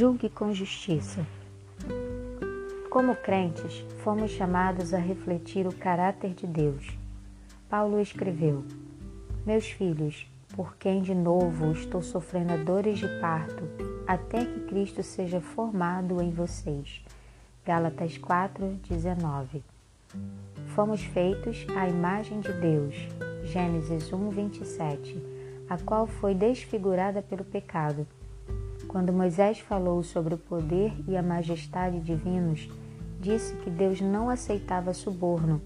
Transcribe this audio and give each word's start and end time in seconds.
Julgue 0.00 0.30
com 0.30 0.50
justiça. 0.50 1.26
Como 2.88 3.14
crentes, 3.14 3.84
fomos 4.02 4.30
chamados 4.30 4.94
a 4.94 4.98
refletir 4.98 5.66
o 5.66 5.74
caráter 5.74 6.32
de 6.32 6.46
Deus. 6.46 6.96
Paulo 7.68 8.00
escreveu: 8.00 8.64
Meus 9.44 9.66
filhos, 9.66 10.26
por 10.56 10.74
quem 10.76 11.02
de 11.02 11.14
novo 11.14 11.72
estou 11.72 12.00
sofrendo 12.00 12.64
dores 12.64 12.98
de 12.98 13.06
parto, 13.20 13.62
até 14.06 14.42
que 14.42 14.60
Cristo 14.60 15.02
seja 15.02 15.38
formado 15.38 16.22
em 16.22 16.30
vocês. 16.30 17.04
Gálatas 17.62 18.16
4:19. 18.16 19.62
Fomos 20.68 21.02
feitos 21.02 21.66
à 21.76 21.86
imagem 21.86 22.40
de 22.40 22.54
Deus. 22.54 22.94
Gênesis 23.44 24.10
1:27, 24.10 25.22
a 25.68 25.76
qual 25.76 26.06
foi 26.06 26.34
desfigurada 26.34 27.20
pelo 27.20 27.44
pecado. 27.44 28.06
Quando 28.90 29.12
Moisés 29.12 29.60
falou 29.60 30.02
sobre 30.02 30.34
o 30.34 30.36
poder 30.36 30.92
e 31.06 31.16
a 31.16 31.22
majestade 31.22 32.00
divinos, 32.00 32.68
disse 33.20 33.54
que 33.58 33.70
Deus 33.70 34.00
não 34.00 34.28
aceitava 34.28 34.92
suborno 34.92 35.62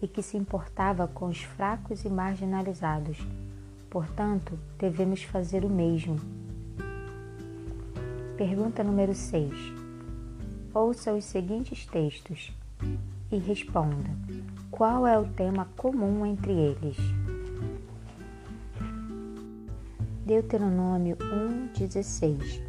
e 0.00 0.06
que 0.06 0.22
se 0.22 0.36
importava 0.36 1.08
com 1.08 1.26
os 1.26 1.42
fracos 1.42 2.04
e 2.04 2.08
marginalizados. 2.08 3.18
Portanto, 3.90 4.56
devemos 4.78 5.24
fazer 5.24 5.64
o 5.64 5.68
mesmo. 5.68 6.20
Pergunta 8.36 8.84
número 8.84 9.12
6. 9.12 9.52
Ouça 10.72 11.12
os 11.12 11.24
seguintes 11.24 11.84
textos 11.84 12.56
e 13.32 13.38
responda: 13.38 14.08
qual 14.70 15.04
é 15.04 15.18
o 15.18 15.26
tema 15.26 15.66
comum 15.76 16.24
entre 16.24 16.52
eles? 16.52 16.96
Deuteronômio 20.24 21.16
1,16 21.16 22.67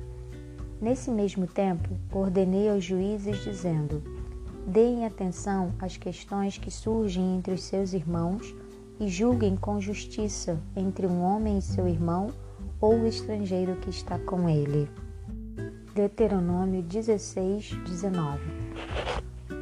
Nesse 0.81 1.11
mesmo 1.11 1.45
tempo, 1.45 1.89
ordenei 2.09 2.69
aos 2.69 2.85
juízes, 2.85 3.43
dizendo: 3.43 4.01
Deem 4.65 5.05
atenção 5.05 5.73
às 5.77 5.97
questões 5.97 6.57
que 6.57 6.71
surgem 6.71 7.35
entre 7.35 7.53
os 7.53 7.63
seus 7.63 7.91
irmãos 7.91 8.55
e 8.97 9.09
julguem 9.09 9.57
com 9.57 9.81
justiça 9.81 10.57
entre 10.75 11.05
um 11.05 11.21
homem 11.21 11.57
e 11.57 11.61
seu 11.61 11.85
irmão 11.85 12.29
ou 12.79 12.93
o 12.95 13.07
estrangeiro 13.07 13.75
que 13.77 13.89
está 13.89 14.17
com 14.19 14.47
ele. 14.47 14.89
Deuteronômio 15.93 16.81
16, 16.81 17.71
19 17.85 18.39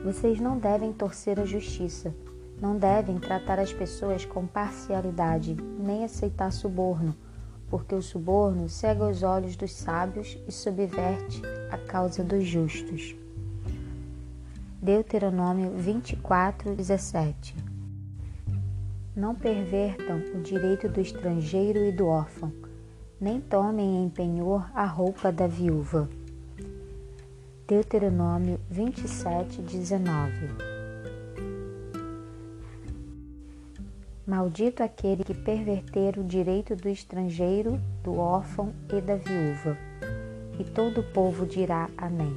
Vocês 0.03 0.39
não 0.39 0.59
devem 0.59 0.93
torcer 0.93 1.39
a 1.39 1.45
justiça, 1.45 2.13
não 2.61 2.77
devem 2.77 3.17
tratar 3.17 3.57
as 3.57 3.73
pessoas 3.73 4.23
com 4.23 4.45
parcialidade, 4.45 5.57
nem 5.79 6.03
aceitar 6.03 6.51
suborno 6.51 7.15
porque 7.69 7.93
o 7.93 8.01
suborno 8.01 8.69
cega 8.69 9.07
os 9.07 9.23
olhos 9.23 9.55
dos 9.55 9.73
sábios 9.73 10.37
e 10.47 10.51
subverte 10.51 11.41
a 11.71 11.77
causa 11.77 12.23
dos 12.23 12.45
justos. 12.45 13.15
Deuteronômio 14.81 15.71
24, 15.71 16.75
17 16.75 17.55
Não 19.15 19.35
pervertam 19.35 20.17
o 20.35 20.41
direito 20.41 20.87
do 20.87 21.01
estrangeiro 21.01 21.83
e 21.83 21.91
do 21.91 22.05
órfão, 22.05 22.53
nem 23.19 23.41
tomem 23.41 24.03
em 24.03 24.09
penhor 24.09 24.69
a 24.73 24.85
roupa 24.85 25.31
da 25.31 25.47
viúva. 25.47 26.07
Deuteronômio 27.67 28.59
27, 28.69 29.61
19 29.61 30.76
Maldito 34.27 34.83
aquele 34.83 35.23
que 35.23 35.33
perverter 35.33 36.19
o 36.19 36.23
direito 36.23 36.75
do 36.75 36.89
estrangeiro, 36.89 37.79
do 38.03 38.17
órfão 38.17 38.73
e 38.91 38.99
da 38.99 39.15
viúva. 39.15 39.77
E 40.59 40.65
todo 40.65 40.99
o 40.99 41.13
povo 41.13 41.45
dirá 41.45 41.89
Amém. 41.97 42.35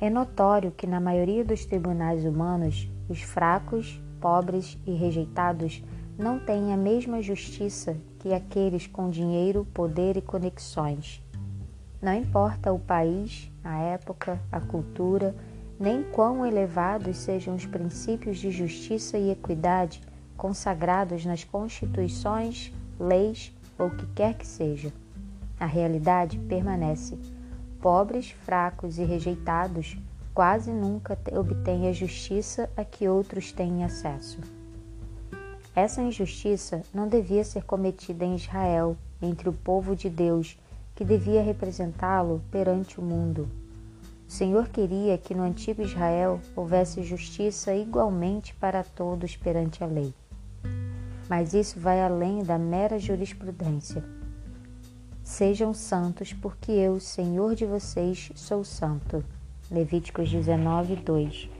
É 0.00 0.10
notório 0.10 0.72
que 0.72 0.84
na 0.84 0.98
maioria 0.98 1.44
dos 1.44 1.64
tribunais 1.64 2.24
humanos, 2.24 2.90
os 3.08 3.22
fracos, 3.22 4.02
pobres 4.20 4.76
e 4.84 4.94
rejeitados 4.94 5.80
não 6.18 6.40
têm 6.40 6.72
a 6.72 6.76
mesma 6.76 7.22
justiça 7.22 7.96
que 8.18 8.34
aqueles 8.34 8.88
com 8.88 9.08
dinheiro, 9.08 9.64
poder 9.72 10.16
e 10.16 10.20
conexões. 10.20 11.22
Não 12.02 12.12
importa 12.12 12.72
o 12.72 12.80
país, 12.80 13.48
a 13.62 13.78
época, 13.78 14.40
a 14.50 14.58
cultura, 14.60 15.32
nem 15.82 16.04
quão 16.04 16.46
elevados 16.46 17.16
sejam 17.16 17.56
os 17.56 17.66
princípios 17.66 18.38
de 18.38 18.52
justiça 18.52 19.18
e 19.18 19.32
equidade 19.32 20.00
consagrados 20.36 21.24
nas 21.24 21.42
constituições, 21.42 22.72
leis 23.00 23.52
ou 23.76 23.88
o 23.88 23.96
que 23.96 24.06
quer 24.14 24.34
que 24.34 24.46
seja. 24.46 24.92
A 25.58 25.66
realidade 25.66 26.38
permanece. 26.38 27.18
Pobres, 27.80 28.30
fracos 28.30 28.96
e 28.96 29.02
rejeitados 29.02 29.98
quase 30.32 30.70
nunca 30.70 31.18
obtêm 31.32 31.88
a 31.88 31.92
justiça 31.92 32.70
a 32.76 32.84
que 32.84 33.08
outros 33.08 33.50
têm 33.50 33.82
acesso. 33.82 34.38
Essa 35.74 36.00
injustiça 36.00 36.82
não 36.94 37.08
devia 37.08 37.42
ser 37.42 37.64
cometida 37.64 38.24
em 38.24 38.36
Israel, 38.36 38.96
entre 39.20 39.48
o 39.48 39.52
povo 39.52 39.96
de 39.96 40.08
Deus, 40.08 40.56
que 40.94 41.04
devia 41.04 41.42
representá-lo 41.42 42.40
perante 42.52 43.00
o 43.00 43.02
mundo. 43.02 43.48
O 44.32 44.34
Senhor 44.34 44.66
queria 44.70 45.18
que 45.18 45.34
no 45.34 45.42
antigo 45.42 45.82
Israel 45.82 46.40
houvesse 46.56 47.02
justiça 47.02 47.74
igualmente 47.74 48.54
para 48.54 48.82
todos 48.82 49.36
perante 49.36 49.84
a 49.84 49.86
lei. 49.86 50.14
Mas 51.28 51.52
isso 51.52 51.78
vai 51.78 52.00
além 52.00 52.42
da 52.42 52.56
mera 52.56 52.98
jurisprudência. 52.98 54.02
Sejam 55.22 55.74
santos, 55.74 56.32
porque 56.32 56.72
eu, 56.72 56.98
Senhor 56.98 57.54
de 57.54 57.66
vocês, 57.66 58.32
sou 58.34 58.64
santo. 58.64 59.22
Levíticos 59.70 60.30
19, 60.30 60.96
2. 60.96 61.50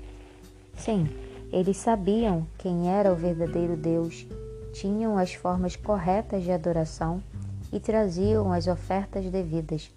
Sim, 0.74 1.10
eles 1.52 1.76
sabiam 1.76 2.46
quem 2.56 2.88
era 2.88 3.12
o 3.12 3.16
verdadeiro 3.16 3.76
Deus, 3.76 4.26
tinham 4.72 5.18
as 5.18 5.34
formas 5.34 5.76
corretas 5.76 6.42
de 6.42 6.50
adoração 6.50 7.22
e 7.70 7.78
traziam 7.78 8.50
as 8.50 8.66
ofertas 8.66 9.26
devidas. 9.26 9.90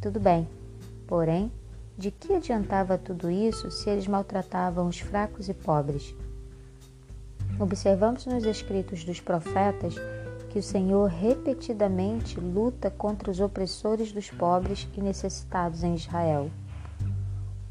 Tudo 0.00 0.20
bem, 0.20 0.48
porém, 1.08 1.50
de 2.00 2.10
que 2.10 2.32
adiantava 2.32 2.96
tudo 2.96 3.30
isso 3.30 3.70
se 3.70 3.90
eles 3.90 4.06
maltratavam 4.06 4.88
os 4.88 4.98
fracos 4.98 5.50
e 5.50 5.54
pobres? 5.54 6.14
Observamos 7.58 8.24
nos 8.24 8.46
escritos 8.46 9.04
dos 9.04 9.20
profetas 9.20 9.96
que 10.48 10.58
o 10.58 10.62
Senhor 10.62 11.10
repetidamente 11.10 12.40
luta 12.40 12.90
contra 12.90 13.30
os 13.30 13.38
opressores 13.38 14.12
dos 14.12 14.30
pobres 14.30 14.88
e 14.96 15.00
necessitados 15.02 15.84
em 15.84 15.94
Israel. 15.94 16.50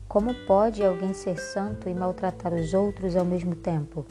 Como 0.08 0.32
pode 0.46 0.86
alguém 0.86 1.12
ser 1.16 1.40
santo 1.40 1.90
e 1.90 1.94
maltratar 1.96 2.54
os 2.54 2.72
outros 2.76 3.16
ao 3.16 3.26
mesmo 3.26 3.56
tempo? 3.56 4.06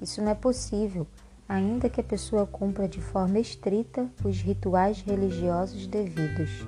Isso 0.00 0.22
não 0.22 0.30
é 0.30 0.36
possível, 0.36 1.04
ainda 1.48 1.88
que 1.88 2.00
a 2.00 2.04
pessoa 2.04 2.46
cumpra 2.46 2.86
de 2.86 3.00
forma 3.00 3.40
estrita 3.40 4.08
os 4.24 4.40
rituais 4.40 5.00
religiosos 5.00 5.84
devidos. 5.88 6.64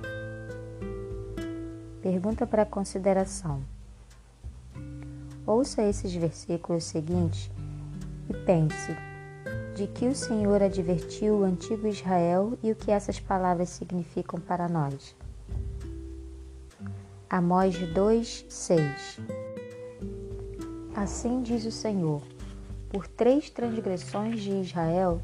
Pergunta 2.01 2.47
para 2.47 2.65
consideração. 2.65 3.61
Ouça 5.45 5.83
esses 5.83 6.11
versículos 6.15 6.85
seguintes 6.85 7.51
e 8.27 8.33
pense 8.33 8.97
de 9.75 9.85
que 9.85 10.07
o 10.07 10.15
Senhor 10.15 10.63
advertiu 10.63 11.35
o 11.35 11.43
antigo 11.43 11.87
Israel 11.87 12.57
e 12.63 12.71
o 12.71 12.75
que 12.75 12.89
essas 12.89 13.19
palavras 13.19 13.69
significam 13.69 14.39
para 14.39 14.67
nós. 14.67 15.15
Amós 17.29 17.77
2, 17.77 18.45
6 18.49 19.19
Assim 20.95 21.43
diz 21.43 21.65
o 21.65 21.71
Senhor: 21.71 22.23
por 22.89 23.05
três 23.05 23.51
transgressões 23.51 24.41
de 24.41 24.49
Israel, 24.49 25.21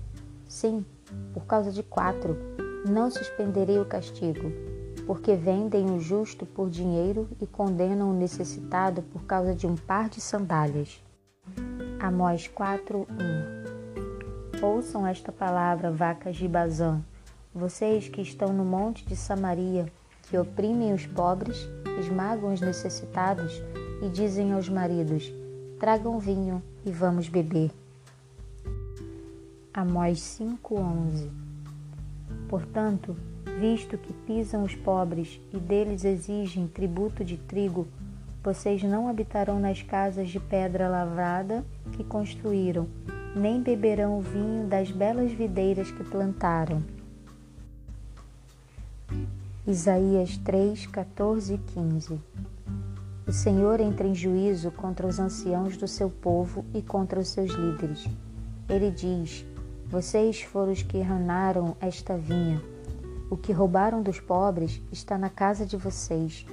sim, 0.47 0.85
por 1.33 1.45
causa 1.47 1.71
de 1.71 1.81
quatro, 1.81 2.37
não 2.87 3.09
suspenderei 3.09 3.79
o 3.79 3.85
castigo 3.85 4.66
porque 5.07 5.35
vendem 5.35 5.89
o 5.89 6.01
justo 6.01 6.45
por 6.45 6.69
dinheiro 6.69 7.29
e 7.41 7.47
condenam 7.47 8.11
o 8.11 8.13
necessitado 8.13 9.01
por 9.01 9.23
causa 9.23 9.55
de 9.55 9.65
um 9.65 9.77
par 9.77 10.09
de 10.09 10.19
sandálias. 10.19 11.01
Amós 11.97 12.47
4:1 12.53 13.07
Ouçam 14.61 15.07
esta 15.07 15.31
palavra, 15.31 15.89
vacas 15.89 16.35
de 16.35 16.47
Bazã, 16.47 17.01
vocês 17.55 18.09
que 18.09 18.21
estão 18.21 18.51
no 18.51 18.65
monte 18.65 19.05
de 19.05 19.15
Samaria, 19.15 19.85
que 20.23 20.37
oprimem 20.37 20.93
os 20.93 21.05
pobres, 21.05 21.57
esmagam 21.99 22.53
os 22.53 22.59
necessitados 22.59 23.61
e 24.01 24.09
dizem 24.09 24.51
aos 24.51 24.67
maridos: 24.67 25.31
Tragam 25.79 26.19
vinho 26.19 26.61
e 26.85 26.91
vamos 26.91 27.29
beber. 27.29 27.71
Amós 29.73 30.19
5:11 30.19 31.29
Portanto, 32.49 33.15
visto 33.59 33.97
que 33.97 34.13
pisam 34.13 34.63
os 34.63 34.75
pobres 34.75 35.41
e 35.51 35.57
deles 35.57 36.05
exigem 36.05 36.67
tributo 36.67 37.25
de 37.25 37.37
trigo, 37.37 37.87
vocês 38.43 38.83
não 38.83 39.09
habitarão 39.09 39.59
nas 39.59 39.81
casas 39.81 40.29
de 40.29 40.39
pedra 40.39 40.87
lavrada 40.87 41.65
que 41.93 42.03
construíram, 42.03 42.87
nem 43.35 43.61
beberão 43.61 44.19
o 44.19 44.21
vinho 44.21 44.67
das 44.67 44.91
belas 44.91 45.31
videiras 45.31 45.89
que 45.89 46.03
plantaram. 46.03 46.83
Isaías 49.65 50.37
3, 50.37 50.87
14 50.87 51.55
e 51.55 51.57
15 51.57 52.21
O 53.27 53.31
Senhor 53.33 53.81
entra 53.81 54.07
em 54.07 54.15
juízo 54.15 54.71
contra 54.71 55.05
os 55.05 55.19
anciãos 55.19 55.75
do 55.75 55.87
seu 55.87 56.09
povo 56.09 56.63
e 56.73 56.81
contra 56.81 57.19
os 57.19 57.27
seus 57.27 57.51
líderes. 57.51 58.07
Ele 58.69 58.91
diz: 58.91 59.45
Vocês 59.89 60.41
foram 60.41 60.71
os 60.71 60.83
que 60.83 61.01
ranaram 61.01 61.75
esta 61.81 62.15
vinha. 62.15 62.61
O 63.29 63.35
que 63.35 63.51
roubaram 63.51 64.01
dos 64.01 64.21
pobres 64.21 64.81
está 64.89 65.17
na 65.17 65.29
casa 65.29 65.65
de 65.65 65.75
vocês. 65.75 66.45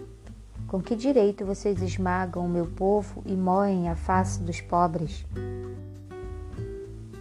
Com 0.66 0.82
que 0.82 0.96
direito 0.96 1.44
vocês 1.44 1.80
esmagam 1.80 2.44
o 2.44 2.48
meu 2.48 2.66
povo 2.66 3.22
e 3.24 3.36
moem 3.36 3.88
a 3.88 3.94
face 3.94 4.40
dos 4.42 4.60
pobres? 4.60 5.24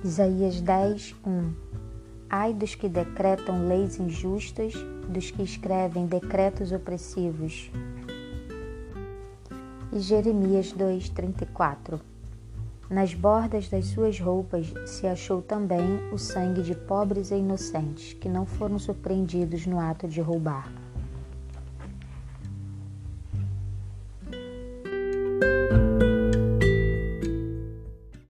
Isaías 0.04 0.60
10, 0.60 1.16
1 1.26 1.54
Ai 2.28 2.52
dos 2.52 2.74
que 2.74 2.90
decretam 2.90 3.68
leis 3.68 4.00
injustas, 4.00 4.74
dos 5.08 5.30
que 5.30 5.44
escrevem 5.44 6.08
decretos 6.08 6.72
opressivos. 6.72 7.70
E 9.92 10.00
Jeremias 10.00 10.74
2:34. 10.74 12.13
Nas 12.90 13.14
bordas 13.14 13.70
das 13.70 13.86
suas 13.86 14.20
roupas 14.20 14.74
se 14.86 15.08
achou 15.08 15.42
também 15.42 16.00
o 16.12 16.18
sangue 16.18 16.62
de 16.62 16.76
pobres 16.76 17.32
e 17.32 17.36
inocentes, 17.36 18.14
que 18.14 18.28
não 18.28 18.46
foram 18.46 18.78
surpreendidos 18.78 19.66
no 19.66 19.80
ato 19.80 20.08
de 20.08 20.20
roubar. 20.20 20.83